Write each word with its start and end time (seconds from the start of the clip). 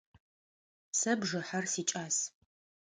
Сэ 0.99 1.11
бжыхьэр 1.19 1.65
сикӏас. 1.71 2.17